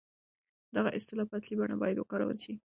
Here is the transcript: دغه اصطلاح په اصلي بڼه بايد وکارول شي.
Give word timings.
دغه 0.75 0.89
اصطلاح 0.97 1.27
په 1.29 1.35
اصلي 1.39 1.55
بڼه 1.59 1.75
بايد 1.81 1.97
وکارول 1.99 2.37
شي. 2.43 2.53